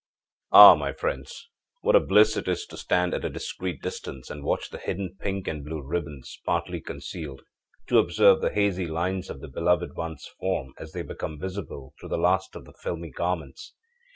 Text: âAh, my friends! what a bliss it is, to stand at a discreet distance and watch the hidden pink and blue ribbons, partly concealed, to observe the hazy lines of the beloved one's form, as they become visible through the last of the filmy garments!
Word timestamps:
âAh, 0.51 0.75
my 0.79 0.91
friends! 0.91 1.47
what 1.81 1.95
a 1.95 1.99
bliss 1.99 2.35
it 2.35 2.47
is, 2.47 2.65
to 2.65 2.75
stand 2.75 3.13
at 3.13 3.23
a 3.23 3.29
discreet 3.29 3.83
distance 3.83 4.31
and 4.31 4.43
watch 4.43 4.71
the 4.71 4.79
hidden 4.79 5.15
pink 5.19 5.47
and 5.47 5.63
blue 5.63 5.79
ribbons, 5.79 6.39
partly 6.43 6.81
concealed, 6.81 7.43
to 7.85 7.99
observe 7.99 8.41
the 8.41 8.51
hazy 8.51 8.87
lines 8.87 9.29
of 9.29 9.41
the 9.41 9.47
beloved 9.47 9.95
one's 9.95 10.25
form, 10.39 10.73
as 10.79 10.93
they 10.93 11.03
become 11.03 11.39
visible 11.39 11.93
through 11.99 12.09
the 12.09 12.17
last 12.17 12.55
of 12.55 12.65
the 12.65 12.73
filmy 12.73 13.11
garments! 13.11 13.75